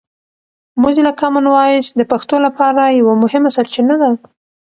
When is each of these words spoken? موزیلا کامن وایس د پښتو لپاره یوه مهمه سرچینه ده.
موزیلا 0.81 1.11
کامن 1.21 1.45
وایس 1.49 1.87
د 1.93 2.01
پښتو 2.11 2.35
لپاره 2.45 2.81
یوه 2.99 3.13
مهمه 3.23 3.49
سرچینه 3.55 3.95
ده. 4.01 4.09